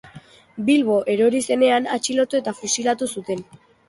[0.69, 3.45] Bilbo erori zenean atxilotu eta fusilatu zuten.